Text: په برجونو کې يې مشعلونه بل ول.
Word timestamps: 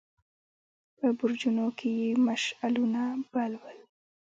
په 0.97 1.07
برجونو 1.17 1.67
کې 1.77 1.89
يې 1.99 2.09
مشعلونه 2.27 3.01
بل 3.31 3.51
ول. 3.61 3.79